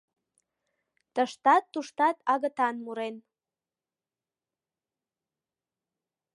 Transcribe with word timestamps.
Тыштат-туштат 1.13 2.17
агытан 2.33 2.75
мурен. 2.83 3.15